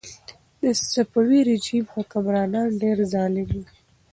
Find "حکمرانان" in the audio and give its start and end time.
1.93-2.67